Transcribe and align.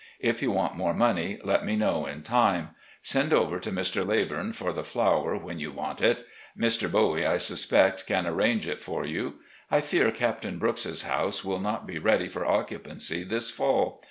If 0.19 0.41
you 0.41 0.49
want 0.49 0.75
more 0.75 0.95
money, 0.95 1.37
let 1.43 1.63
me 1.63 1.75
know 1.75 2.07
in 2.07 2.23
time. 2.23 2.69
Send 3.03 3.31
over 3.33 3.59
to 3.59 3.69
Mr. 3.71 4.03
Leybum 4.03 4.51
for 4.55 4.73
the 4.73 4.83
flour, 4.83 5.37
when 5.37 5.59
you 5.59 5.71
want 5.71 6.01
it. 6.01 6.25
Mr. 6.57 6.91
Bowie, 6.91 7.23
I 7.23 7.37
suspect, 7.37 8.07
can 8.07 8.25
arrange 8.25 8.67
it 8.67 8.81
for 8.81 9.05
you. 9.05 9.35
I 9.69 9.79
fear 9.79 10.09
Captain 10.09 10.57
Brooks's 10.57 11.03
house 11.03 11.45
will 11.45 11.59
not 11.59 11.85
be 11.85 11.99
ready 11.99 12.29
for 12.29 12.47
occupancy 12.47 13.23
this 13.23 13.51
fall. 13.51 13.99